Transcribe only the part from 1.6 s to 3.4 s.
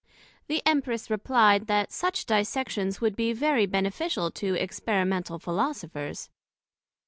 That such dissections would be